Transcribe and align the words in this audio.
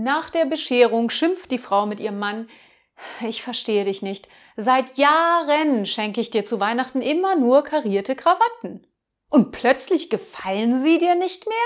Nach 0.00 0.30
der 0.30 0.44
Bescherung 0.44 1.10
schimpft 1.10 1.50
die 1.50 1.58
Frau 1.58 1.84
mit 1.84 1.98
ihrem 1.98 2.20
Mann, 2.20 2.48
ich 3.20 3.42
verstehe 3.42 3.82
dich 3.82 4.00
nicht. 4.00 4.28
Seit 4.56 4.96
Jahren 4.96 5.86
schenke 5.86 6.20
ich 6.20 6.30
dir 6.30 6.44
zu 6.44 6.60
Weihnachten 6.60 7.02
immer 7.02 7.34
nur 7.34 7.64
karierte 7.64 8.14
Krawatten. 8.14 8.86
Und 9.28 9.50
plötzlich 9.50 10.08
gefallen 10.08 10.78
sie 10.78 10.98
dir 10.98 11.16
nicht 11.16 11.48
mehr? 11.48 11.56